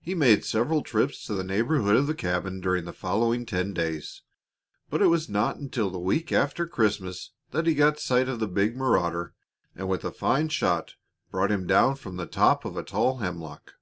[0.00, 4.22] He made several trips to the neighborhood of the cabin during the following ten days,
[4.90, 8.48] but it was not until the week after Christmas that he got sight of the
[8.48, 9.34] big marauder
[9.76, 10.96] and with a fine shot
[11.30, 13.74] brought him down from the top of a tall hemlock.